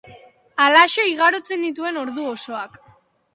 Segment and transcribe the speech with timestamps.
[0.63, 2.81] Halaxe igarotzen nituen ordu osoak.